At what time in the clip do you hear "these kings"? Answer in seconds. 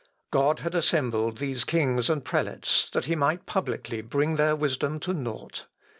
1.37-2.09